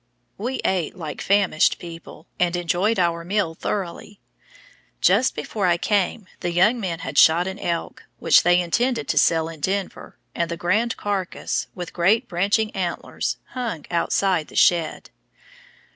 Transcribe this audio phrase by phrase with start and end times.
[0.39, 4.19] We ate like famished people, and enjoyed our meal thoroughly.
[4.99, 9.17] Just before I came the young men had shot an elk, which they intended to
[9.19, 15.11] sell in Denver, and the grand carcass, with great branching antlers, hung outside the shed.